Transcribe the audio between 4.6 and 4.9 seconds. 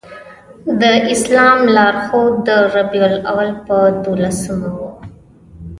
و.